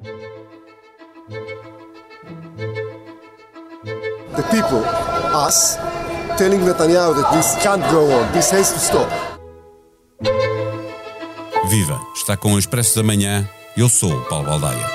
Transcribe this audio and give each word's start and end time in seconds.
The 0.00 0.14
people, 4.52 4.84
us, 5.34 5.74
telling 6.38 6.60
Netanyahu 6.60 7.16
that 7.20 7.32
this 7.34 7.56
can't 7.64 7.82
go 7.90 8.06
on, 8.12 8.32
this 8.32 8.48
has 8.52 8.72
to 8.72 8.78
stop. 8.78 9.10
Viva! 11.68 12.00
Está 12.14 12.36
com 12.36 12.52
o 12.52 12.58
Expresso 12.60 12.94
da 12.94 13.02
Manhã. 13.02 13.48
Eu 13.76 13.88
sou 13.88 14.12
o 14.12 14.24
Paulo 14.26 14.46
Baldaia. 14.46 14.86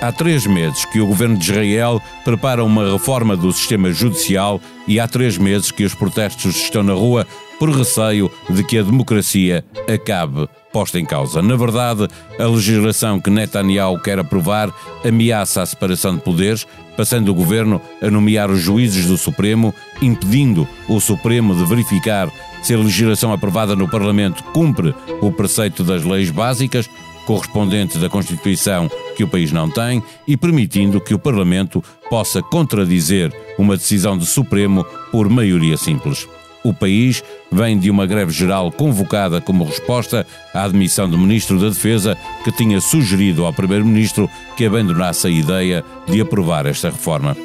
Há 0.00 0.12
três 0.12 0.46
meses 0.46 0.86
que 0.86 0.98
o 0.98 1.06
governo 1.06 1.36
de 1.36 1.50
Israel 1.50 2.00
prepara 2.24 2.64
uma 2.64 2.90
reforma 2.90 3.36
do 3.36 3.52
sistema 3.52 3.92
judicial 3.92 4.58
e 4.88 4.98
há 4.98 5.06
três 5.06 5.36
meses 5.36 5.70
que 5.70 5.84
os 5.84 5.94
protestos 5.94 6.56
estão 6.56 6.82
na 6.82 6.94
rua 6.94 7.26
por 7.60 7.70
receio 7.70 8.30
de 8.48 8.64
que 8.64 8.78
a 8.78 8.82
democracia 8.82 9.62
acabe 9.86 10.48
posta 10.72 10.98
em 10.98 11.04
causa. 11.04 11.42
Na 11.42 11.56
verdade, 11.56 12.08
a 12.38 12.44
legislação 12.46 13.20
que 13.20 13.28
Netanyahu 13.28 14.00
quer 14.00 14.18
aprovar 14.18 14.72
ameaça 15.04 15.60
a 15.60 15.66
separação 15.66 16.16
de 16.16 16.22
poderes, 16.22 16.66
passando 16.96 17.28
o 17.28 17.34
governo 17.34 17.80
a 18.00 18.10
nomear 18.10 18.50
os 18.50 18.60
juízes 18.60 19.06
do 19.06 19.18
Supremo, 19.18 19.74
impedindo 20.00 20.66
o 20.88 20.98
Supremo 21.00 21.54
de 21.54 21.64
verificar 21.66 22.30
se 22.62 22.72
a 22.72 22.78
legislação 22.78 23.30
aprovada 23.30 23.76
no 23.76 23.88
Parlamento 23.88 24.42
cumpre 24.54 24.94
o 25.20 25.30
preceito 25.30 25.84
das 25.84 26.02
leis 26.02 26.30
básicas 26.30 26.88
correspondente 27.26 27.98
da 27.98 28.08
Constituição 28.08 28.90
que 29.16 29.22
o 29.22 29.28
país 29.28 29.52
não 29.52 29.70
tem 29.70 30.02
e 30.26 30.36
permitindo 30.36 31.00
que 31.00 31.14
o 31.14 31.18
Parlamento 31.18 31.84
possa 32.08 32.42
contradizer 32.42 33.32
uma 33.58 33.76
decisão 33.76 34.16
do 34.16 34.24
Supremo 34.24 34.84
por 35.12 35.28
maioria 35.28 35.76
simples. 35.76 36.26
O 36.62 36.74
país 36.74 37.22
vem 37.50 37.78
de 37.78 37.90
uma 37.90 38.06
greve 38.06 38.32
geral 38.32 38.70
convocada 38.70 39.40
como 39.40 39.64
resposta 39.64 40.26
à 40.52 40.64
admissão 40.64 41.08
do 41.08 41.16
Ministro 41.16 41.58
da 41.58 41.68
Defesa, 41.68 42.16
que 42.44 42.52
tinha 42.52 42.80
sugerido 42.80 43.46
ao 43.46 43.52
Primeiro-Ministro 43.52 44.28
que 44.56 44.66
abandonasse 44.66 45.26
a 45.26 45.30
ideia 45.30 45.84
de 46.06 46.20
aprovar 46.20 46.66
esta 46.66 46.90
reforma. 46.90 47.36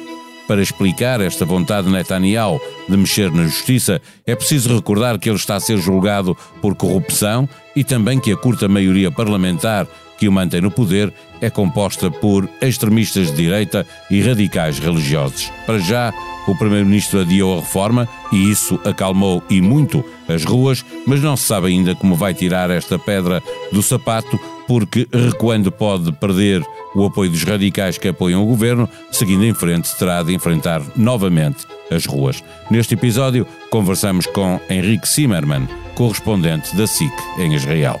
Para 0.46 0.62
explicar 0.62 1.20
esta 1.20 1.44
vontade 1.44 1.88
de 1.88 1.92
Netanyahu 1.92 2.60
de 2.88 2.96
mexer 2.96 3.32
na 3.32 3.44
justiça, 3.44 4.00
é 4.24 4.36
preciso 4.36 4.74
recordar 4.76 5.18
que 5.18 5.28
ele 5.28 5.36
está 5.36 5.56
a 5.56 5.60
ser 5.60 5.76
julgado 5.78 6.36
por 6.62 6.76
corrupção 6.76 7.48
e 7.74 7.82
também 7.82 8.20
que 8.20 8.30
a 8.30 8.36
curta 8.36 8.68
maioria 8.68 9.10
parlamentar 9.10 9.88
que 10.18 10.28
o 10.28 10.32
mantém 10.32 10.60
no 10.60 10.70
poder 10.70 11.12
é 11.40 11.50
composta 11.50 12.10
por 12.10 12.48
extremistas 12.60 13.30
de 13.30 13.36
direita 13.36 13.86
e 14.10 14.20
radicais 14.22 14.78
religiosos. 14.78 15.50
Para 15.66 15.78
já, 15.78 16.12
o 16.46 16.54
Primeiro-Ministro 16.54 17.20
adiou 17.20 17.58
a 17.58 17.60
reforma 17.60 18.08
e 18.32 18.50
isso 18.50 18.80
acalmou 18.84 19.42
e 19.50 19.60
muito 19.60 20.04
as 20.28 20.44
ruas, 20.44 20.84
mas 21.06 21.20
não 21.20 21.36
se 21.36 21.44
sabe 21.44 21.68
ainda 21.68 21.94
como 21.94 22.14
vai 22.14 22.32
tirar 22.32 22.70
esta 22.70 22.98
pedra 22.98 23.42
do 23.72 23.82
sapato, 23.82 24.38
porque 24.66 25.06
recuando 25.12 25.70
pode 25.70 26.10
perder 26.12 26.62
o 26.94 27.04
apoio 27.04 27.30
dos 27.30 27.42
radicais 27.42 27.98
que 27.98 28.08
apoiam 28.08 28.42
o 28.42 28.46
governo, 28.46 28.88
seguindo 29.12 29.44
em 29.44 29.54
frente 29.54 29.94
terá 29.98 30.22
de 30.22 30.34
enfrentar 30.34 30.82
novamente 30.96 31.66
as 31.90 32.06
ruas. 32.06 32.42
Neste 32.70 32.94
episódio, 32.94 33.46
conversamos 33.70 34.26
com 34.26 34.60
Henrique 34.68 35.06
Zimmermann, 35.06 35.68
correspondente 35.94 36.74
da 36.74 36.86
SIC 36.86 37.12
em 37.38 37.54
Israel. 37.54 38.00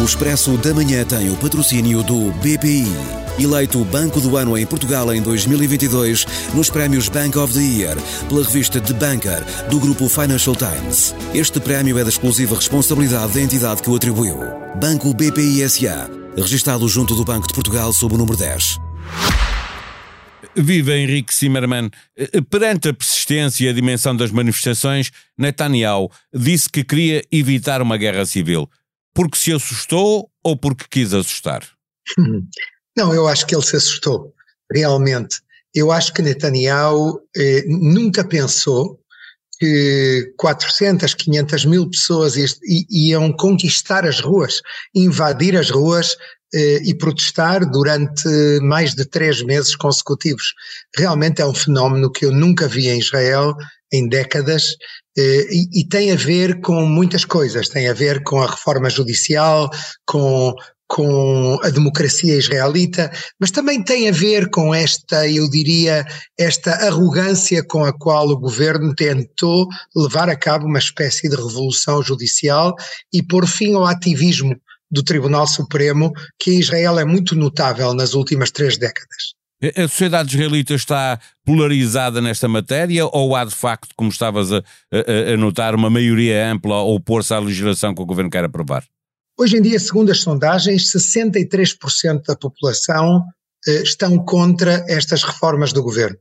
O 0.00 0.04
Expresso 0.04 0.56
da 0.56 0.72
Manhã 0.72 1.04
tem 1.04 1.28
o 1.28 1.36
patrocínio 1.36 2.02
do 2.02 2.32
BPI. 2.32 2.86
Eleito 3.38 3.84
Banco 3.84 4.18
do 4.18 4.34
Ano 4.34 4.56
em 4.56 4.64
Portugal 4.64 5.12
em 5.12 5.20
2022 5.20 6.26
nos 6.54 6.70
prémios 6.70 7.10
Bank 7.10 7.36
of 7.36 7.52
the 7.52 7.60
Year 7.60 7.98
pela 8.26 8.42
revista 8.42 8.80
The 8.80 8.94
Banker 8.94 9.44
do 9.68 9.78
grupo 9.78 10.08
Financial 10.08 10.56
Times. 10.56 11.14
Este 11.34 11.60
prémio 11.60 11.98
é 11.98 12.02
da 12.02 12.08
exclusiva 12.08 12.56
responsabilidade 12.56 13.34
da 13.34 13.42
entidade 13.42 13.82
que 13.82 13.90
o 13.90 13.94
atribuiu. 13.94 14.38
Banco 14.80 15.12
BPI 15.12 15.68
SA, 15.68 16.08
registado 16.34 16.88
junto 16.88 17.14
do 17.14 17.22
Banco 17.22 17.46
de 17.46 17.52
Portugal 17.52 17.92
sob 17.92 18.14
o 18.14 18.18
número 18.18 18.38
10. 18.38 18.78
Viva 20.56 20.96
Henrique 20.96 21.34
Zimmermann. 21.34 21.90
Perante 22.48 22.88
a 22.88 22.94
persistência 22.94 23.66
e 23.66 23.68
a 23.68 23.72
dimensão 23.72 24.16
das 24.16 24.30
manifestações, 24.30 25.10
Netanyahu 25.36 26.10
disse 26.34 26.70
que 26.70 26.82
queria 26.82 27.22
evitar 27.30 27.82
uma 27.82 27.98
guerra 27.98 28.24
civil. 28.24 28.66
Porque 29.14 29.38
se 29.38 29.52
assustou 29.52 30.30
ou 30.42 30.56
porque 30.56 30.86
quis 30.90 31.12
assustar? 31.12 31.66
Não, 32.96 33.14
eu 33.14 33.28
acho 33.28 33.46
que 33.46 33.54
ele 33.54 33.64
se 33.64 33.76
assustou, 33.76 34.34
realmente. 34.72 35.40
Eu 35.74 35.92
acho 35.92 36.12
que 36.12 36.22
Netanyahu 36.22 37.20
eh, 37.36 37.64
nunca 37.68 38.24
pensou 38.24 39.00
que 39.58 40.32
400, 40.36 41.14
500 41.14 41.64
mil 41.66 41.88
pessoas 41.88 42.34
iam 42.90 43.32
conquistar 43.32 44.06
as 44.06 44.18
ruas, 44.18 44.62
invadir 44.94 45.56
as 45.56 45.70
ruas 45.70 46.16
eh, 46.52 46.80
e 46.82 46.94
protestar 46.94 47.70
durante 47.70 48.26
mais 48.62 48.94
de 48.94 49.04
três 49.04 49.42
meses 49.42 49.76
consecutivos. 49.76 50.54
Realmente 50.96 51.40
é 51.40 51.46
um 51.46 51.54
fenómeno 51.54 52.10
que 52.10 52.24
eu 52.24 52.32
nunca 52.32 52.66
vi 52.66 52.88
em 52.88 52.98
Israel 52.98 53.54
em 53.92 54.08
décadas 54.08 54.76
eh, 55.18 55.46
e, 55.50 55.80
e, 55.80 55.88
tem 55.88 56.12
a 56.12 56.16
ver 56.16 56.60
com 56.60 56.86
muitas 56.86 57.24
coisas, 57.24 57.68
tem 57.68 57.88
a 57.88 57.92
ver 57.94 58.22
com 58.22 58.40
a 58.40 58.50
reforma 58.50 58.88
judicial, 58.88 59.68
com, 60.06 60.54
com 60.86 61.58
a 61.62 61.70
democracia 61.70 62.36
israelita, 62.36 63.10
mas 63.38 63.50
também 63.50 63.82
tem 63.82 64.08
a 64.08 64.12
ver 64.12 64.50
com 64.50 64.74
esta, 64.74 65.28
eu 65.28 65.48
diria, 65.50 66.04
esta 66.38 66.72
arrogância 66.86 67.62
com 67.64 67.84
a 67.84 67.92
qual 67.92 68.28
o 68.28 68.38
governo 68.38 68.94
tentou 68.94 69.68
levar 69.94 70.28
a 70.28 70.36
cabo 70.36 70.66
uma 70.66 70.78
espécie 70.78 71.28
de 71.28 71.36
revolução 71.36 72.02
judicial 72.02 72.74
e 73.12 73.22
pôr 73.22 73.46
fim 73.46 73.74
ao 73.74 73.86
ativismo 73.86 74.56
do 74.90 75.02
Tribunal 75.02 75.46
Supremo, 75.46 76.12
que 76.38 76.52
em 76.52 76.58
Israel 76.58 76.98
é 76.98 77.04
muito 77.04 77.36
notável 77.36 77.94
nas 77.94 78.14
últimas 78.14 78.50
três 78.50 78.76
décadas. 78.76 79.39
A 79.62 79.86
sociedade 79.86 80.34
israelita 80.34 80.74
está 80.74 81.20
polarizada 81.44 82.22
nesta 82.22 82.48
matéria 82.48 83.04
ou 83.06 83.36
há 83.36 83.44
de 83.44 83.54
facto, 83.54 83.90
como 83.94 84.08
estavas 84.08 84.50
a, 84.50 84.58
a, 84.58 85.34
a 85.34 85.36
notar, 85.36 85.74
uma 85.74 85.90
maioria 85.90 86.50
ampla 86.50 86.76
a 86.76 86.82
opor-se 86.82 87.34
à 87.34 87.38
legislação 87.38 87.94
que 87.94 88.00
o 88.00 88.06
governo 88.06 88.30
quer 88.30 88.42
aprovar? 88.44 88.84
Hoje 89.38 89.58
em 89.58 89.62
dia, 89.62 89.78
segundo 89.78 90.10
as 90.10 90.20
sondagens, 90.20 90.90
63% 90.90 92.22
da 92.26 92.36
população 92.36 93.22
eh, 93.66 93.82
estão 93.82 94.18
contra 94.24 94.84
estas 94.88 95.22
reformas 95.22 95.72
do 95.72 95.82
governo. 95.82 96.16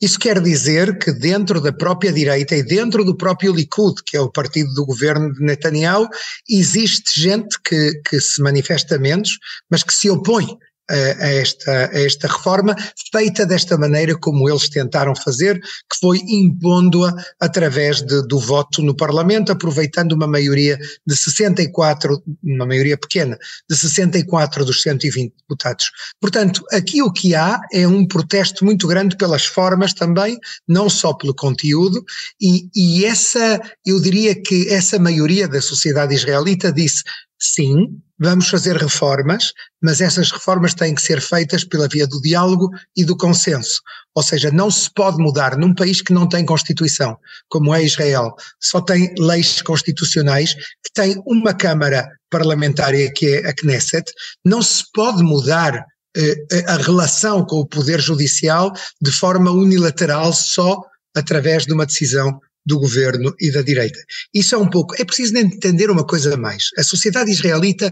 Isso 0.00 0.18
quer 0.18 0.40
dizer 0.40 0.98
que 0.98 1.12
dentro 1.12 1.60
da 1.60 1.72
própria 1.72 2.12
direita 2.12 2.54
e 2.56 2.62
dentro 2.62 3.04
do 3.04 3.16
próprio 3.16 3.52
Likud, 3.52 4.02
que 4.04 4.16
é 4.16 4.20
o 4.20 4.30
partido 4.30 4.72
do 4.74 4.86
governo 4.86 5.32
de 5.32 5.42
Netanyahu, 5.42 6.08
existe 6.48 7.20
gente 7.20 7.60
que, 7.62 8.00
que 8.08 8.20
se 8.20 8.40
manifesta 8.42 8.98
menos, 8.98 9.38
mas 9.70 9.82
que 9.82 9.92
se 9.92 10.10
opõe 10.10 10.58
a, 10.90 11.28
esta, 11.28 11.90
a 11.92 12.00
esta 12.00 12.28
reforma, 12.28 12.74
feita 13.12 13.44
desta 13.44 13.76
maneira 13.76 14.16
como 14.16 14.48
eles 14.48 14.68
tentaram 14.68 15.14
fazer, 15.14 15.58
que 15.60 15.98
foi 16.00 16.18
impondo-a 16.26 17.14
através 17.40 18.02
de, 18.02 18.26
do 18.26 18.38
voto 18.38 18.82
no 18.82 18.94
Parlamento, 18.94 19.52
aproveitando 19.52 20.12
uma 20.12 20.26
maioria 20.26 20.78
de 21.06 21.16
64, 21.16 22.22
uma 22.42 22.66
maioria 22.66 22.96
pequena, 22.96 23.38
de 23.68 23.76
64 23.76 24.64
dos 24.64 24.82
120 24.82 25.32
deputados. 25.36 25.90
Portanto, 26.20 26.62
aqui 26.72 27.02
o 27.02 27.12
que 27.12 27.34
há 27.34 27.60
é 27.72 27.86
um 27.86 28.06
protesto 28.06 28.64
muito 28.64 28.86
grande 28.86 29.16
pelas 29.16 29.44
formas 29.44 29.92
também, 29.92 30.38
não 30.66 30.88
só 30.88 31.12
pelo 31.12 31.34
conteúdo, 31.34 32.04
e, 32.40 32.68
e 32.74 33.04
essa, 33.04 33.60
eu 33.84 34.00
diria 34.00 34.34
que 34.34 34.68
essa 34.68 34.98
maioria 34.98 35.48
da 35.48 35.60
sociedade 35.60 36.14
israelita 36.14 36.72
disse 36.72 37.02
sim, 37.38 38.00
vamos 38.18 38.48
fazer 38.48 38.76
reformas, 38.76 39.52
mas 39.82 40.00
essas 40.00 40.30
reformas 40.30 40.74
têm 40.74 40.94
que 40.94 41.02
ser 41.02 41.20
feitas 41.20 41.64
pela 41.64 41.88
via 41.88 42.06
do 42.06 42.20
diálogo 42.20 42.70
e 42.96 43.04
do 43.04 43.16
consenso. 43.16 43.80
Ou 44.14 44.22
seja, 44.22 44.50
não 44.50 44.70
se 44.70 44.90
pode 44.94 45.18
mudar 45.18 45.56
num 45.56 45.74
país 45.74 46.00
que 46.00 46.12
não 46.12 46.28
tem 46.28 46.44
Constituição, 46.44 47.18
como 47.48 47.74
é 47.74 47.84
Israel, 47.84 48.34
só 48.60 48.80
tem 48.80 49.14
leis 49.18 49.60
constitucionais, 49.60 50.54
que 50.54 50.92
tem 50.94 51.22
uma 51.26 51.52
Câmara 51.52 52.08
parlamentária 52.30 53.12
que 53.12 53.26
é 53.26 53.48
a 53.48 53.54
Knesset, 53.54 54.10
não 54.44 54.62
se 54.62 54.84
pode 54.92 55.22
mudar 55.22 55.84
eh, 56.16 56.64
a 56.66 56.76
relação 56.76 57.44
com 57.44 57.56
o 57.56 57.66
Poder 57.66 58.00
Judicial 58.00 58.72
de 59.00 59.12
forma 59.12 59.50
unilateral 59.50 60.32
só 60.32 60.80
através 61.14 61.66
de 61.66 61.72
uma 61.72 61.86
decisão 61.86 62.40
do 62.66 62.80
governo 62.80 63.34
e 63.40 63.50
da 63.50 63.62
direita. 63.62 63.98
Isso 64.34 64.54
é 64.54 64.58
um 64.58 64.68
pouco. 64.68 64.94
É 65.00 65.04
preciso 65.04 65.36
entender 65.38 65.88
uma 65.90 66.04
coisa 66.04 66.34
a 66.34 66.36
mais. 66.36 66.70
A 66.76 66.82
sociedade 66.82 67.30
israelita 67.30 67.90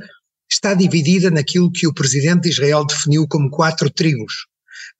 está 0.50 0.74
dividida 0.74 1.30
naquilo 1.30 1.70
que 1.70 1.86
o 1.86 1.94
presidente 1.94 2.42
de 2.42 2.48
Israel 2.50 2.84
definiu 2.84 3.26
como 3.28 3.50
quatro 3.50 3.88
tribos. 3.88 4.46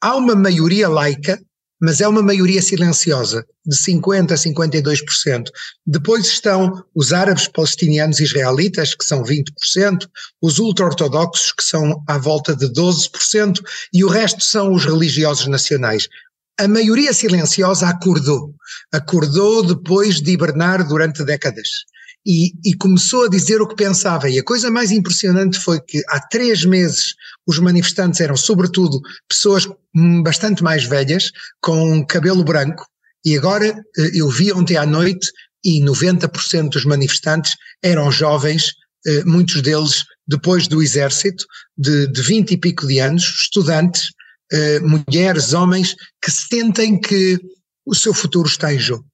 Há 0.00 0.17
uma 0.17 0.35
maioria 0.35 0.88
laica, 0.88 1.41
mas 1.81 2.00
é 2.00 2.09
uma 2.09 2.23
maioria 2.23 2.62
silenciosa, 2.62 3.44
de 3.67 3.76
50% 3.76 4.32
a 4.32 4.37
52%. 4.37 5.44
Depois 5.87 6.27
estão 6.27 6.85
os 6.94 7.12
árabes 7.12 7.49
palestinianos 7.49 8.20
israelitas, 8.20 8.94
que 8.94 9.05
são 9.05 9.23
20%, 9.23 10.09
os 10.41 10.59
ultra-ortodoxos, 10.59 11.53
que 11.53 11.65
são 11.65 12.03
à 12.09 12.17
volta 12.17 12.55
de 12.55 12.67
12%, 12.69 13.61
e 13.93 14.05
o 14.05 14.09
resto 14.09 14.43
são 14.43 14.73
os 14.73 14.85
religiosos 14.85 15.47
nacionais. 15.47 16.09
A 16.59 16.69
maioria 16.69 17.12
silenciosa 17.12 17.89
acordou. 17.89 18.55
Acordou 18.93 19.67
depois 19.67 20.21
de 20.21 20.33
hibernar 20.33 20.87
durante 20.87 21.25
décadas. 21.25 21.69
E, 22.27 22.53
e, 22.65 22.75
começou 22.75 23.25
a 23.25 23.29
dizer 23.29 23.61
o 23.61 23.69
que 23.69 23.75
pensava. 23.75 24.31
E 24.31 24.39
a 24.39 24.45
coisa 24.45 24.71
mais 24.71 24.91
impressionante 24.91 25.59
foi 25.59 25.81
que 25.81 26.03
há 26.09 26.21
três 26.21 26.65
meses 26.65 27.15
os 27.47 27.59
manifestantes 27.59 28.21
eram, 28.21 28.37
sobretudo, 28.37 29.01
pessoas 29.29 29.69
bastante 30.23 30.62
mais 30.62 30.85
velhas, 30.85 31.31
com 31.61 32.05
cabelo 32.06 32.43
branco, 32.43 32.87
e 33.25 33.37
agora 33.37 33.67
eh, 33.67 34.11
eu 34.15 34.29
vi 34.29 34.53
ontem 34.53 34.77
à 34.77 34.85
noite 34.85 35.31
e 35.65 35.81
90% 35.81 36.71
dos 36.71 36.85
manifestantes 36.85 37.56
eram 37.83 38.11
jovens, 38.11 38.73
eh, 39.06 39.25
muitos 39.25 39.62
deles 39.62 40.05
depois 40.27 40.69
do 40.69 40.83
exército, 40.83 41.45
de, 41.77 42.06
de 42.09 42.23
20 42.23 42.51
e 42.53 42.56
pico 42.56 42.87
de 42.87 42.99
anos, 42.99 43.23
estudantes, 43.23 44.11
eh, 44.55 44.81
mulheres, 44.81 45.53
homens, 45.53 45.97
que 46.23 46.31
sentem 46.31 47.01
que 47.01 47.39
o 47.85 47.95
seu 47.95 48.15
futuro 48.15 48.49
está 48.49 48.73
em 48.73 48.79
jogo. 48.79 49.05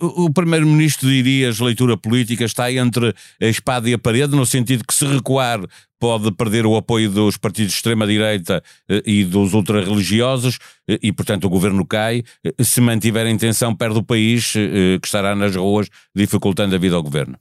O 0.00 0.32
Primeiro-Ministro 0.32 1.08
diria 1.08 1.48
a 1.48 1.64
leitura 1.64 1.96
política 1.96 2.44
está 2.44 2.72
entre 2.72 3.14
a 3.40 3.46
espada 3.46 3.88
e 3.88 3.94
a 3.94 3.98
parede, 3.98 4.34
no 4.34 4.44
sentido 4.44 4.82
que 4.84 4.92
se 4.92 5.06
recuar 5.06 5.60
pode 5.96 6.32
perder 6.32 6.66
o 6.66 6.74
apoio 6.74 7.08
dos 7.08 7.36
partidos 7.36 7.72
de 7.72 7.76
extrema-direita 7.76 8.64
eh, 8.88 9.02
e 9.06 9.24
dos 9.24 9.52
ultra-religiosos 9.54 10.58
eh, 10.88 10.98
e, 11.00 11.12
portanto, 11.12 11.44
o 11.44 11.50
governo 11.50 11.86
cai. 11.86 12.24
Se 12.60 12.80
mantiver 12.80 13.26
a 13.26 13.30
intenção, 13.30 13.76
perde 13.76 13.98
o 13.98 14.02
país, 14.02 14.52
que 14.52 15.06
estará 15.06 15.36
nas 15.36 15.54
ruas, 15.54 15.88
dificultando 16.16 16.74
a 16.74 16.78
vida 16.78 16.96
ao 16.96 17.02
governo. 17.02 17.38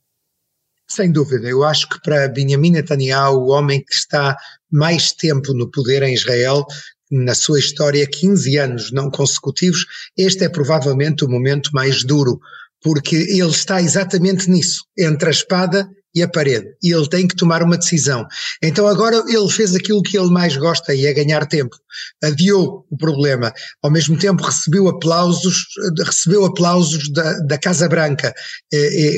Sem 0.90 1.12
dúvida, 1.12 1.48
eu 1.48 1.64
acho 1.64 1.88
que 1.88 2.02
para 2.02 2.28
Benjamin 2.28 2.72
Netanyahu, 2.72 3.38
o 3.38 3.50
homem 3.50 3.80
que 3.80 3.94
está 3.94 4.36
mais 4.72 5.12
tempo 5.12 5.54
no 5.54 5.70
poder 5.70 6.02
em 6.02 6.16
Israel, 6.16 6.66
na 7.10 7.34
sua 7.34 7.60
história, 7.60 8.06
15 8.08 8.58
anos 8.58 8.92
não 8.92 9.10
consecutivos, 9.10 9.86
este 10.18 10.44
é 10.44 10.50
provavelmente 10.50 11.26
o 11.26 11.30
momento 11.30 11.72
mais 11.74 12.04
duro, 12.04 12.40
porque 12.82 13.16
ele 13.16 13.50
está 13.50 13.82
exatamente 13.82 14.50
nisso, 14.50 14.86
entre 14.98 15.30
a 15.30 15.32
espada 15.32 15.90
e 16.14 16.24
a 16.24 16.28
parede. 16.28 16.68
E 16.84 16.94
ele 16.94 17.08
tem 17.08 17.28
que 17.28 17.36
tomar 17.36 17.62
uma 17.62 17.78
decisão. 17.78 18.26
Então 18.64 18.88
agora 18.88 19.24
ele 19.28 19.50
fez 19.50 19.76
aquilo 19.76 20.02
que 20.02 20.18
ele 20.18 20.30
mais 20.30 20.56
gosta 20.58 20.94
e 20.94 21.06
é 21.06 21.14
ganhar 21.14 21.46
tempo. 21.46 21.76
Adiou 22.24 22.86
o 22.90 22.98
problema. 22.98 23.54
Ao 23.82 23.92
mesmo 23.92 24.18
tempo 24.18 24.44
recebeu 24.44 24.88
aplausos, 24.88 25.66
recebeu 26.06 26.46
aplausos 26.46 27.12
da, 27.12 27.40
da 27.40 27.58
Casa 27.58 27.88
Branca. 27.88 28.34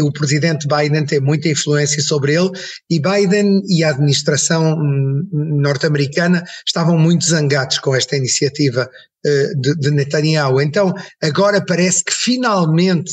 o 0.02 0.12
presidente 0.12 0.68
Biden 0.68 1.06
tem 1.06 1.20
muita 1.20 1.50
influência 1.50 2.02
sobre 2.02 2.36
ele 2.36 2.52
e 2.90 3.00
Biden 3.00 3.62
e 3.68 3.84
a 3.84 3.90
administração 3.90 4.74
hum, 4.74 5.28
norte-americana 5.32 6.44
estavam 6.66 6.98
muito 6.98 7.26
zangados 7.26 7.80
com 7.80 7.96
esta 7.96 8.16
iniciativa 8.16 8.82
eh, 8.84 9.11
de, 9.56 9.76
de, 9.76 9.92
Netanyahu. 9.92 10.62
Então, 10.62 10.94
agora 11.22 11.64
parece 11.64 12.04
que 12.04 12.14
finalmente, 12.14 13.12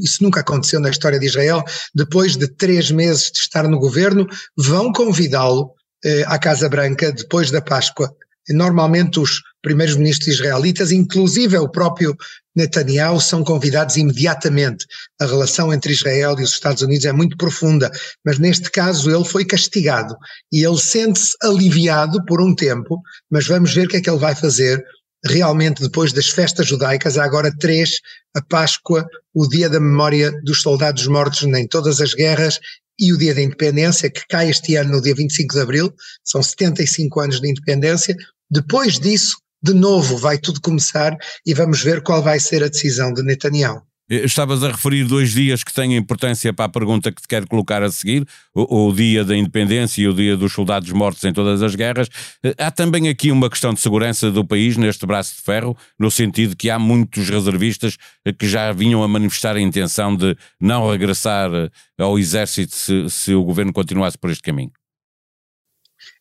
isso 0.00 0.22
nunca 0.22 0.40
aconteceu 0.40 0.80
na 0.80 0.90
história 0.90 1.18
de 1.18 1.26
Israel, 1.26 1.62
depois 1.94 2.36
de 2.36 2.48
três 2.48 2.90
meses 2.90 3.30
de 3.30 3.38
estar 3.38 3.68
no 3.68 3.78
governo, 3.78 4.26
vão 4.56 4.92
convidá-lo 4.92 5.72
eh, 6.04 6.24
à 6.26 6.38
Casa 6.38 6.68
Branca 6.68 7.12
depois 7.12 7.50
da 7.50 7.60
Páscoa. 7.60 8.14
Normalmente 8.50 9.20
os 9.20 9.42
primeiros 9.60 9.96
ministros 9.96 10.28
israelitas, 10.28 10.92
inclusive 10.92 11.58
o 11.58 11.68
próprio 11.68 12.16
Netanyahu, 12.54 13.20
são 13.20 13.44
convidados 13.44 13.96
imediatamente. 13.96 14.86
A 15.20 15.26
relação 15.26 15.72
entre 15.72 15.92
Israel 15.92 16.36
e 16.38 16.44
os 16.44 16.52
Estados 16.52 16.82
Unidos 16.82 17.04
é 17.04 17.12
muito 17.12 17.36
profunda, 17.36 17.90
mas 18.24 18.38
neste 18.38 18.70
caso 18.70 19.10
ele 19.10 19.24
foi 19.24 19.44
castigado 19.44 20.16
e 20.52 20.64
ele 20.64 20.78
sente-se 20.78 21.36
aliviado 21.42 22.24
por 22.24 22.40
um 22.40 22.54
tempo, 22.54 23.02
mas 23.30 23.46
vamos 23.46 23.74
ver 23.74 23.86
o 23.86 23.90
que 23.90 23.96
é 23.96 24.00
que 24.00 24.08
ele 24.08 24.18
vai 24.18 24.34
fazer 24.34 24.82
realmente 25.24 25.82
depois 25.82 26.12
das 26.12 26.28
festas 26.28 26.66
judaicas, 26.66 27.18
há 27.18 27.24
agora 27.24 27.52
três, 27.58 28.00
a 28.34 28.42
Páscoa, 28.42 29.06
o 29.34 29.46
dia 29.48 29.68
da 29.68 29.80
memória 29.80 30.32
dos 30.42 30.62
soldados 30.62 31.06
mortos 31.06 31.42
em 31.42 31.66
todas 31.66 32.00
as 32.00 32.14
guerras 32.14 32.58
e 32.98 33.12
o 33.12 33.18
dia 33.18 33.34
da 33.34 33.42
independência, 33.42 34.10
que 34.10 34.26
cai 34.28 34.50
este 34.50 34.76
ano 34.76 34.92
no 34.92 35.02
dia 35.02 35.14
25 35.14 35.54
de 35.54 35.60
abril, 35.60 35.94
são 36.24 36.42
75 36.42 37.20
anos 37.20 37.40
de 37.40 37.48
independência. 37.48 38.16
Depois 38.50 38.98
disso, 38.98 39.36
de 39.62 39.72
novo, 39.72 40.16
vai 40.16 40.38
tudo 40.38 40.60
começar 40.60 41.16
e 41.46 41.54
vamos 41.54 41.82
ver 41.82 42.02
qual 42.02 42.22
vai 42.22 42.40
ser 42.40 42.62
a 42.62 42.68
decisão 42.68 43.12
de 43.12 43.22
Netanyahu. 43.22 43.82
Eh, 44.10 44.24
estavas 44.24 44.62
a 44.64 44.68
referir 44.68 45.04
dois 45.04 45.32
dias 45.32 45.62
que 45.62 45.72
têm 45.72 45.96
importância 45.96 46.52
para 46.52 46.64
a 46.64 46.68
pergunta 46.68 47.12
que 47.12 47.20
te 47.20 47.28
quero 47.28 47.46
colocar 47.46 47.82
a 47.82 47.90
seguir, 47.90 48.26
o, 48.54 48.88
o, 48.88 48.92
dia 48.92 49.24
da 49.24 49.36
independência 49.36 50.02
e 50.02 50.08
o 50.08 50.14
dia 50.14 50.36
dos 50.36 50.52
soldados 50.52 50.90
mortos 50.92 51.22
em 51.24 51.32
todas 51.32 51.62
as 51.62 51.74
guerras. 51.74 52.08
Eh, 52.42 52.54
há 52.58 52.70
também 52.70 53.08
aqui 53.08 53.30
uma 53.30 53.50
questão 53.50 53.74
de 53.74 53.80
segurança 53.80 54.30
do 54.30 54.44
país 54.44 54.76
neste 54.76 55.04
braço 55.06 55.36
de 55.36 55.42
ferro, 55.42 55.76
no 55.98 56.10
sentido 56.10 56.56
que 56.56 56.70
há 56.70 56.78
muitos 56.78 57.28
reservistas 57.28 57.96
eh, 58.24 58.32
que 58.32 58.48
já 58.48 58.72
vinham 58.72 59.02
a 59.02 59.08
manifestar 59.08 59.56
a 59.56 59.60
intenção 59.60 60.16
de 60.16 60.36
não 60.60 60.90
regressar 60.90 61.50
ao 61.98 62.18
exército 62.18 62.74
se, 62.74 63.10
se 63.10 63.34
o 63.34 63.44
governo 63.44 63.72
continuasse 63.72 64.16
por 64.16 64.30
este 64.30 64.42
caminho. 64.42 64.72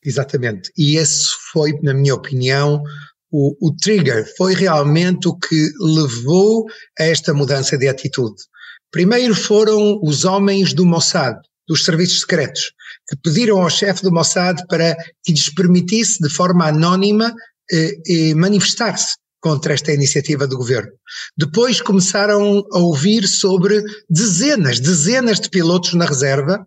Exatamente. 0.04 0.72
E 0.78 0.98
esse 0.98 1.30
foi, 1.52 1.74
na 1.82 1.94
minha 1.94 2.16
opinião, 2.16 2.84
o, 3.32 3.68
o 3.68 3.76
trigger 3.76 4.26
foi 4.38 4.54
realmente 4.54 5.28
o 5.28 5.38
que 5.38 5.70
levou 5.80 6.66
a 7.00 7.04
esta 7.04 7.34
mudança 7.34 7.78
de 7.78 7.88
atitude. 7.88 8.36
Primeiro 8.92 9.36
foram 9.36 10.00
os 10.02 10.26
homens 10.26 10.74
do 10.74 10.86
Mossad, 10.86 11.38
dos 11.68 11.84
serviços 11.84 12.22
secretos, 12.22 12.72
que 13.08 13.18
pediram 13.18 13.62
ao 13.62 13.70
chefe 13.70 14.02
do 14.02 14.12
Mossad 14.12 14.58
para 14.70 14.96
que 15.24 15.34
lhes 15.34 15.54
permitisse, 15.54 16.20
de 16.22 16.30
forma 16.30 16.68
anónima, 16.68 17.34
eh, 17.72 17.92
eh, 18.08 18.34
manifestar-se 18.34 19.16
contra 19.42 19.74
esta 19.74 19.92
iniciativa 19.92 20.48
do 20.48 20.58
governo. 20.58 20.92
Depois 21.38 21.82
começaram 21.82 22.64
a 22.72 22.80
ouvir 22.80 23.28
sobre 23.28 23.84
dezenas, 24.10 24.80
dezenas 24.80 25.40
de 25.40 25.50
pilotos 25.50 25.94
na 25.94 26.06
reserva, 26.06 26.66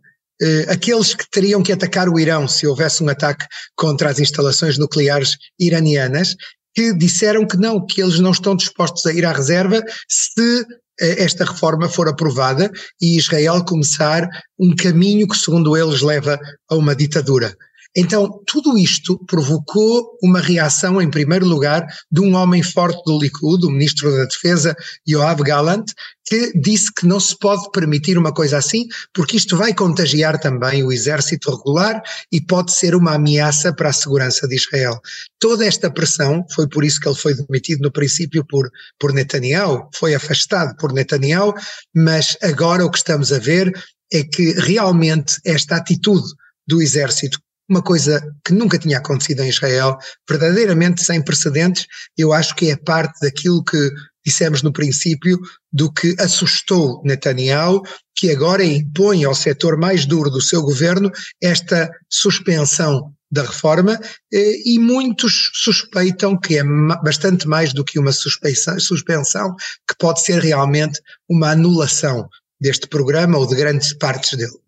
aqueles 0.69 1.15
que 1.15 1.29
teriam 1.31 1.63
que 1.63 1.73
atacar 1.73 2.09
o 2.09 2.19
Irão 2.19 2.49
se 2.49 2.67
houvesse 2.67 3.03
um 3.03 3.09
ataque 3.09 3.45
contra 3.77 4.11
as 4.11 4.19
instalações 4.19 4.79
nucleares 4.79 5.37
iranianas, 5.59 6.35
que 6.75 6.95
disseram 6.95 7.47
que 7.47 7.57
não, 7.57 7.85
que 7.85 8.03
eles 8.03 8.19
não 8.19 8.31
estão 8.31 8.57
dispostos 8.57 9.05
a 9.07 9.13
ir 9.13 9.25
à 9.25 9.33
reserva 9.33 9.83
se 10.09 10.65
eh, 11.01 11.25
esta 11.25 11.45
reforma 11.45 11.89
for 11.89 12.09
aprovada 12.09 12.71
e 13.01 13.17
Israel 13.17 13.65
começar 13.65 14.29
um 14.59 14.75
caminho 14.75 15.27
que, 15.27 15.37
segundo 15.37 15.77
eles, 15.77 16.03
leva 16.03 16.39
a 16.69 16.77
uma 16.77 16.95
ditadura. 16.95 17.57
Então, 17.97 18.41
tudo 18.47 18.79
isto 18.79 19.19
provocou 19.27 20.17
uma 20.23 20.41
reação, 20.41 21.03
em 21.03 21.11
primeiro 21.11 21.45
lugar, 21.45 21.85
de 22.11 22.21
um 22.21 22.35
homem 22.35 22.63
forte 22.63 23.03
do 23.05 23.19
Likud, 23.19 23.67
o 23.67 23.71
ministro 23.71 24.17
da 24.17 24.27
Defesa, 24.27 24.77
Yoav 25.09 25.43
Gallant, 25.43 25.87
que 26.25 26.53
disse 26.57 26.93
que 26.95 27.05
não 27.05 27.19
se 27.19 27.37
pode 27.37 27.69
permitir 27.73 28.17
uma 28.17 28.33
coisa 28.33 28.59
assim, 28.59 28.87
porque 29.13 29.37
isto 29.37 29.57
vai 29.57 29.75
contagiar 29.75 30.39
também 30.39 30.85
o 30.85 30.93
exército 30.93 31.51
regular 31.51 32.01
e 32.31 32.41
pode 32.41 32.73
ser 32.73 32.95
uma 32.95 33.15
ameaça 33.15 33.73
para 33.73 33.89
a 33.89 33.93
segurança 33.93 34.47
de 34.47 34.55
Israel. 34.55 35.01
Toda 35.41 35.67
esta 35.67 35.91
pressão, 35.91 36.47
foi 36.55 36.69
por 36.69 36.85
isso 36.85 37.01
que 37.01 37.09
ele 37.09 37.19
foi 37.19 37.35
demitido 37.35 37.83
no 37.83 37.91
princípio 37.91 38.45
por, 38.47 38.71
por 39.01 39.13
Netanyahu, 39.13 39.89
foi 39.97 40.15
afastado 40.15 40.77
por 40.77 40.93
Netanyahu, 40.93 41.53
mas 41.93 42.37
agora 42.41 42.87
o 42.87 42.91
que 42.91 42.99
estamos 42.99 43.33
a 43.33 43.39
ver 43.41 43.73
é 44.13 44.23
que 44.23 44.53
realmente 44.61 45.41
esta 45.45 45.75
atitude 45.75 46.29
do 46.69 46.81
exército 46.81 47.41
uma 47.71 47.81
coisa 47.81 48.21
que 48.45 48.53
nunca 48.53 48.77
tinha 48.77 48.99
acontecido 48.99 49.43
em 49.43 49.49
Israel, 49.49 49.97
verdadeiramente 50.29 51.05
sem 51.05 51.23
precedentes, 51.23 51.87
eu 52.19 52.33
acho 52.33 52.55
que 52.57 52.71
é 52.71 52.77
parte 52.77 53.21
daquilo 53.21 53.65
que 53.65 53.91
dissemos 54.27 54.61
no 54.63 54.73
princípio, 54.73 55.39
do 55.73 55.91
que 55.91 56.15
assustou 56.19 57.01
Netanyahu, 57.05 57.83
que 58.15 58.31
agora 58.31 58.65
impõe 58.65 59.25
ao 59.25 59.35
setor 59.35 59.79
mais 59.79 60.05
duro 60.05 60.29
do 60.29 60.41
seu 60.41 60.63
governo 60.63 61.11
esta 61.41 61.91
suspensão 62.11 63.15
da 63.31 63.43
reforma 63.43 63.99
eh, 64.35 64.57
e 64.67 64.79
muitos 64.79 65.51
suspeitam 65.55 66.37
que 66.37 66.59
é 66.59 66.65
bastante 67.03 67.47
mais 67.47 67.73
do 67.73 67.85
que 67.85 67.99
uma 67.99 68.13
suspensão, 68.13 69.55
que 69.89 69.95
pode 69.99 70.23
ser 70.23 70.43
realmente 70.43 71.01
uma 71.29 71.53
anulação 71.53 72.29
deste 72.61 72.89
programa 72.89 73.39
ou 73.39 73.47
de 73.47 73.55
grandes 73.55 73.95
partes 73.95 74.37
dele. 74.37 74.59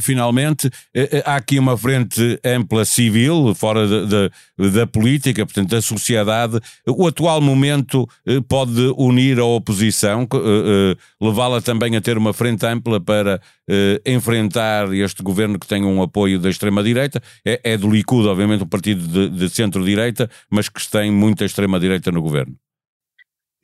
Finalmente, 0.00 0.70
eh, 0.94 1.08
eh, 1.12 1.22
há 1.24 1.36
aqui 1.36 1.58
uma 1.58 1.76
frente 1.76 2.38
ampla 2.44 2.84
civil, 2.84 3.54
fora 3.54 4.06
da, 4.06 4.30
da, 4.70 4.86
política, 4.86 5.44
portanto, 5.44 5.70
da 5.70 5.82
sociedade. 5.82 6.60
O 6.86 7.06
atual 7.06 7.40
momento 7.40 8.08
eh, 8.26 8.40
pode 8.46 8.80
unir 8.96 9.38
a 9.38 9.44
oposição, 9.44 10.26
levá-la 11.20 11.60
também 11.60 11.96
a 11.96 12.00
ter 12.00 12.18
uma 12.18 12.32
frente 12.32 12.64
ampla 12.66 13.00
para 13.00 13.40
enfrentar 14.06 14.92
este 14.94 15.22
governo 15.22 15.58
que 15.58 15.66
tem 15.66 15.84
um 15.84 16.02
apoio 16.02 16.38
da 16.38 16.48
extrema-direita. 16.48 17.22
É, 17.44 17.60
é, 17.64 17.76
do 17.76 17.90
Likud, 17.90 18.26
obviamente, 18.26 18.64
um 18.64 18.68
partido 18.68 19.06
de, 19.06 19.28
de 19.28 19.48
centro-direita, 19.54 20.30
mas 20.50 20.68
que 20.68 20.80
tem 20.90 21.10
muita 21.10 21.44
extrema-direita 21.44 22.10
no 22.10 22.22
governo. 22.22 22.56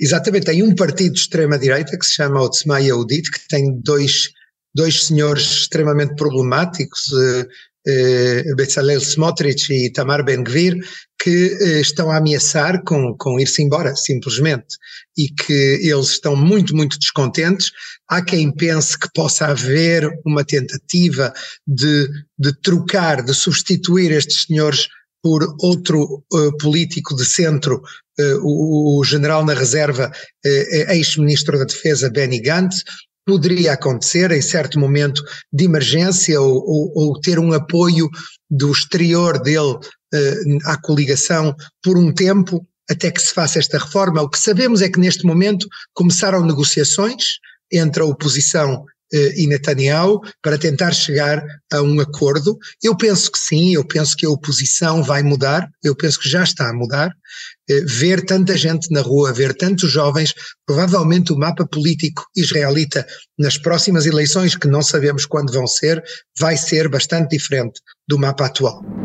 Exatamente, 0.01 0.47
tem 0.47 0.63
um 0.63 0.75
partido 0.75 1.13
de 1.13 1.21
extrema-direita 1.21 1.97
que 1.97 2.05
se 2.05 2.15
chama 2.15 2.43
Otzma 2.43 2.81
Yehudit, 2.81 3.31
que 3.31 3.49
tem 3.49 3.81
dois 3.81 4.31
dois 4.75 5.07
senhores 5.07 5.45
extremamente 5.45 6.15
problemáticos, 6.17 7.09
uh, 7.13 7.47
eh, 7.87 8.55
Bezalel 8.57 8.99
Smotrich 8.99 9.71
e 9.71 9.93
Tamar 9.93 10.25
Ben-Gvir, 10.25 10.79
que 11.23 11.57
eh, 11.61 11.81
estão 11.81 12.11
a 12.11 12.17
ameaçar 12.17 12.83
com, 12.83 13.15
com 13.17 13.39
ir-se 13.39 13.63
embora, 13.63 13.95
simplesmente, 13.95 14.77
e 15.17 15.29
que 15.29 15.81
eles 15.83 16.09
estão 16.11 16.35
muito, 16.35 16.75
muito 16.75 16.99
descontentes. 16.99 17.71
Há 18.09 18.23
quem 18.23 18.51
pense 18.51 18.99
que 18.99 19.09
possa 19.15 19.47
haver 19.47 20.09
uma 20.25 20.45
tentativa 20.45 21.33
de, 21.67 22.09
de 22.39 22.53
trocar, 22.63 23.23
de 23.23 23.35
substituir 23.35 24.11
estes 24.13 24.45
senhores 24.47 24.89
por 25.23 25.43
outro 25.61 26.23
uh, 26.33 26.57
político 26.59 27.17
de 27.17 27.25
centro, 27.25 27.83
uh, 28.21 28.39
o, 28.43 29.01
o, 29.01 29.05
general 29.05 29.45
na 29.45 29.55
reserva, 29.55 30.11
uh, 30.11 30.93
ex-ministro 30.93 31.59
da 31.59 31.65
Defesa 31.65 32.11
Benny 32.11 32.41
Gantz, 32.41 32.85
poderia 33.27 33.73
acontecer 33.73 34.31
em 34.31 34.43
certo 34.43 34.79
momento 34.79 35.23
de 35.53 35.65
emergência 35.65 36.41
ou, 36.41 36.55
ou, 36.55 36.93
ou 36.95 37.21
ter 37.21 37.39
um 37.39 37.53
apoio 37.53 38.09
do 38.51 38.71
exterior 38.71 39.41
dele 39.41 39.79
à 40.65 40.77
coligação 40.77 41.55
por 41.83 41.99
um 41.99 42.13
tempo 42.13 42.65
até 42.89 43.11
que 43.11 43.21
se 43.21 43.33
faça 43.33 43.59
esta 43.59 43.79
reforma. 43.79 44.23
O 44.23 44.29
que 44.29 44.39
sabemos 44.39 44.83
é 44.83 44.89
que 44.89 45.01
neste 45.01 45.25
momento 45.25 45.67
começaram 45.95 46.45
negociações 46.45 47.39
entre 47.73 48.03
a 48.03 48.07
oposição 48.07 48.85
eh, 49.13 49.33
e 49.37 49.47
Netanyahu 49.47 50.21
para 50.43 50.59
tentar 50.59 50.93
chegar 50.93 51.45
a 51.73 51.83
um 51.83 52.01
acordo. 52.01 52.59
Eu 52.83 52.97
penso 52.97 53.33
que 53.33 53.39
sim, 53.39 53.75
eu 53.75 53.85
penso 53.85 54.17
que 54.17 54.27
a 54.27 54.31
oposição 54.31 55.03
vai 55.03 55.23
mudar, 55.23 55.69
eu 55.83 55.97
penso 55.97 56.21
que 56.21 56.29
já 56.29 56.43
está 56.43 56.69
a 56.69 56.75
mudar. 56.75 57.11
Eh, 57.69 57.81
ver 57.87 58.25
tanta 58.27 58.57
gente 58.57 58.93
na 58.93 59.01
rua, 59.01 59.33
ver 59.33 59.55
tantos 59.55 59.91
jovens, 59.91 60.35
provavelmente 60.67 61.33
o 61.33 61.39
mapa 61.39 61.67
político 61.67 62.27
israelita 62.37 63.07
nas 63.39 63.57
próximas 63.57 64.05
eleições, 64.05 64.55
que 64.55 64.69
não 64.69 64.83
sabemos 64.83 65.25
quando 65.25 65.53
vão 65.53 65.67
ser, 65.67 66.03
vai 66.39 66.57
ser 66.57 66.89
bastante 66.89 67.31
diferente 67.31 67.81
do 68.07 68.19
mapa 68.19 68.47
atual. 68.47 69.04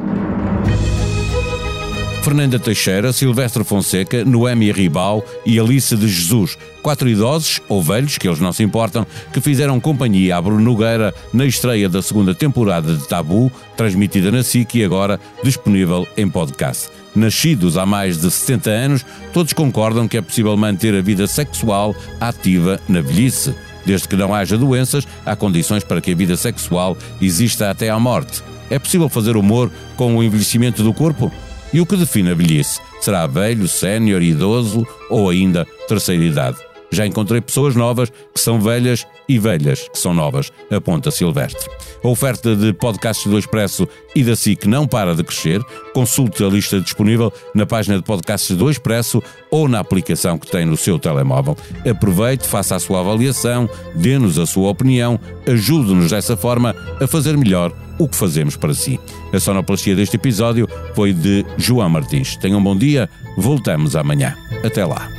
Fernanda 2.21 2.59
Teixeira, 2.59 3.13
Silvestre 3.13 3.63
Fonseca, 3.63 4.25
Noemi 4.25 4.71
Ribal 4.71 5.25
e 5.45 5.59
Alice 5.59 5.95
de 5.95 6.07
Jesus, 6.07 6.57
quatro 6.81 7.07
idosos 7.07 7.61
ou 7.67 7.81
velhos, 7.81 8.17
que 8.17 8.27
eles 8.27 8.39
não 8.39 8.51
se 8.51 8.61
importam, 8.61 9.07
que 9.31 9.39
fizeram 9.39 9.79
companhia 9.79 10.35
a 10.35 10.41
Bruno 10.41 10.59
Nogueira 10.59 11.13
na 11.33 11.45
estreia 11.45 11.87
da 11.87 12.01
segunda 12.01 12.35
temporada 12.35 12.93
de 12.93 13.07
Tabu, 13.07 13.51
transmitida 13.77 14.31
na 14.31 14.43
SIC 14.43 14.75
e 14.75 14.83
agora 14.83 15.19
disponível 15.43 16.07
em 16.17 16.29
podcast. 16.29 16.89
Nascidos 17.15 17.77
há 17.77 17.85
mais 17.85 18.19
de 18.19 18.29
70 18.29 18.69
anos, 18.69 19.05
todos 19.33 19.53
concordam 19.53 20.07
que 20.07 20.17
é 20.17 20.21
possível 20.21 20.55
manter 20.57 20.93
a 20.93 21.01
vida 21.01 21.25
sexual 21.25 21.95
ativa 22.19 22.79
na 22.87 23.01
velhice. 23.01 23.55
Desde 23.85 24.07
que 24.07 24.15
não 24.15 24.35
haja 24.35 24.57
doenças, 24.57 25.07
há 25.25 25.35
condições 25.35 25.83
para 25.83 26.01
que 26.01 26.11
a 26.11 26.15
vida 26.15 26.35
sexual 26.35 26.97
exista 27.21 27.71
até 27.71 27.89
à 27.89 27.97
morte. 27.97 28.43
É 28.69 28.77
possível 28.77 29.09
fazer 29.09 29.35
humor 29.35 29.71
com 29.95 30.15
o 30.15 30.23
envelhecimento 30.23 30.83
do 30.83 30.93
corpo? 30.93 31.31
E 31.71 31.79
o 31.79 31.85
que 31.85 31.95
define 31.95 32.31
a 32.31 32.33
velhice? 32.33 32.79
Será 32.99 33.27
velho, 33.27 33.67
sénior, 33.67 34.21
idoso 34.23 34.85
ou 35.09 35.29
ainda 35.29 35.65
terceira 35.87 36.23
idade? 36.23 36.57
Já 36.91 37.05
encontrei 37.05 37.39
pessoas 37.39 37.75
novas 37.75 38.09
que 38.09 38.39
são 38.39 38.59
velhas 38.59 39.05
e 39.29 39.37
velhas 39.37 39.87
que 39.87 39.97
são 39.97 40.13
novas, 40.13 40.51
aponta 40.71 41.11
Silvestre. 41.11 41.69
A 42.03 42.07
oferta 42.07 42.55
de 42.55 42.73
podcasts 42.73 43.27
do 43.27 43.37
Expresso 43.37 43.87
e 44.15 44.23
da 44.23 44.35
SIC 44.35 44.65
não 44.65 44.87
para 44.87 45.13
de 45.13 45.23
crescer. 45.23 45.61
Consulte 45.93 46.43
a 46.43 46.47
lista 46.47 46.81
disponível 46.81 47.31
na 47.53 47.65
página 47.65 47.97
de 47.97 48.03
podcasts 48.03 48.57
do 48.57 48.69
Expresso 48.69 49.21
ou 49.51 49.67
na 49.67 49.79
aplicação 49.79 50.37
que 50.37 50.49
tem 50.49 50.65
no 50.65 50.75
seu 50.75 50.97
telemóvel. 50.97 51.55
Aproveite, 51.89 52.47
faça 52.47 52.75
a 52.75 52.79
sua 52.79 53.01
avaliação, 53.01 53.69
dê-nos 53.95 54.39
a 54.39 54.45
sua 54.45 54.69
opinião, 54.69 55.19
ajude-nos 55.45 56.09
dessa 56.09 56.35
forma 56.35 56.75
a 56.99 57.05
fazer 57.05 57.37
melhor 57.37 57.71
o 57.99 58.07
que 58.07 58.15
fazemos 58.15 58.55
para 58.55 58.73
si. 58.73 58.99
A 59.31 59.39
sonoplastia 59.39 59.95
deste 59.95 60.15
episódio 60.15 60.67
foi 60.95 61.13
de 61.13 61.45
João 61.57 61.89
Martins. 61.89 62.35
Tenham 62.37 62.59
um 62.59 62.63
bom 62.63 62.75
dia, 62.75 63.09
voltamos 63.37 63.95
amanhã. 63.95 64.35
Até 64.63 64.85
lá. 64.85 65.18